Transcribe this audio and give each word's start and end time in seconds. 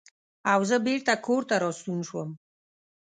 او 0.51 0.61
زۀ 0.69 0.77
بېرته 0.87 1.13
کورته 1.25 1.55
راستون 1.63 1.99
شوم 2.07 2.29
ـ 2.35 2.39